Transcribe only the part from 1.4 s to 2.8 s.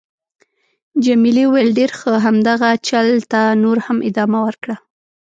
وويل:: ډېر ښه. همدغه